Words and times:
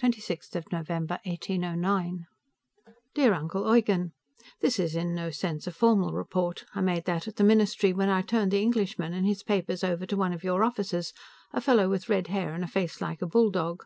26 0.00 0.52
November, 0.72 1.20
1809 1.24 2.26
Dear 3.14 3.32
Uncle 3.32 3.72
Eugen; 3.76 4.12
This 4.60 4.76
is 4.80 4.96
in 4.96 5.14
no 5.14 5.30
sense 5.30 5.68
a 5.68 5.70
formal 5.70 6.10
report; 6.14 6.64
I 6.74 6.80
made 6.80 7.04
that 7.04 7.28
at 7.28 7.36
the 7.36 7.44
Ministry, 7.44 7.92
when 7.92 8.08
I 8.08 8.22
turned 8.22 8.50
the 8.50 8.60
Englishman 8.60 9.12
and 9.12 9.24
his 9.24 9.44
papers 9.44 9.84
over 9.84 10.04
to 10.04 10.16
one 10.16 10.32
of 10.32 10.42
your 10.42 10.64
officers 10.64 11.12
a 11.52 11.60
fellow 11.60 11.88
with 11.88 12.08
red 12.08 12.26
hair 12.26 12.54
and 12.54 12.64
a 12.64 12.66
face 12.66 13.00
like 13.00 13.22
a 13.22 13.26
bulldog. 13.28 13.84